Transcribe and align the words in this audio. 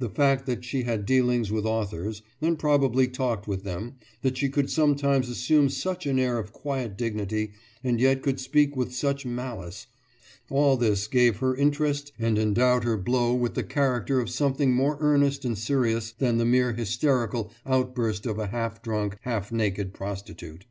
The 0.00 0.10
fact 0.10 0.46
that 0.46 0.64
she 0.64 0.82
had 0.82 1.06
dealings 1.06 1.52
with 1.52 1.64
authors, 1.64 2.22
and 2.40 2.58
probably 2.58 3.06
talked 3.06 3.46
with 3.46 3.62
them, 3.62 3.94
that 4.22 4.36
she 4.36 4.48
could 4.48 4.68
sometimes 4.68 5.28
assume 5.28 5.68
such 5.68 6.04
an 6.04 6.18
air 6.18 6.36
of 6.38 6.52
quiet 6.52 6.98
dignity 6.98 7.52
and 7.84 8.00
yet 8.00 8.22
could 8.22 8.40
speak 8.40 8.74
with 8.76 8.92
such 8.92 9.24
malice 9.24 9.86
all 10.50 10.76
this 10.76 11.06
gave 11.06 11.36
her 11.36 11.54
interest 11.54 12.10
and 12.18 12.40
endowed 12.40 12.82
her 12.82 12.96
blow 12.96 13.34
with 13.34 13.54
the 13.54 13.62
character 13.62 14.18
of 14.18 14.30
something 14.30 14.72
more 14.72 14.96
earnest 14.98 15.44
and 15.44 15.56
serious 15.56 16.10
than 16.10 16.38
the 16.38 16.44
mere 16.44 16.72
hysterical 16.72 17.52
outburst 17.64 18.26
of 18.26 18.40
a 18.40 18.48
half 18.48 18.82
drunk, 18.82 19.16
half 19.20 19.52
naked 19.52 19.94
prostitute. 19.94 20.66